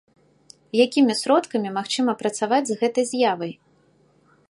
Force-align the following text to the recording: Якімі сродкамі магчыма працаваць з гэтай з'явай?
Якімі 0.85 1.13
сродкамі 1.21 1.75
магчыма 1.77 2.17
працаваць 2.25 2.63
з 2.73 2.81
гэтай 2.83 3.05
з'явай? 3.15 3.53